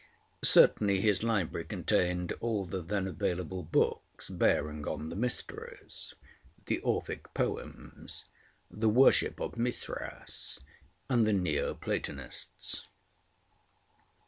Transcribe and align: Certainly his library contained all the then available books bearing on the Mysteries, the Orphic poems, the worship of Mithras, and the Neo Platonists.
Certainly 0.43 1.01
his 1.01 1.21
library 1.21 1.63
contained 1.63 2.31
all 2.39 2.65
the 2.65 2.81
then 2.81 3.05
available 3.07 3.61
books 3.61 4.31
bearing 4.31 4.87
on 4.87 5.09
the 5.09 5.15
Mysteries, 5.15 6.15
the 6.65 6.79
Orphic 6.79 7.31
poems, 7.35 8.25
the 8.71 8.89
worship 8.89 9.39
of 9.39 9.57
Mithras, 9.57 10.57
and 11.07 11.27
the 11.27 11.33
Neo 11.33 11.75
Platonists. 11.75 12.87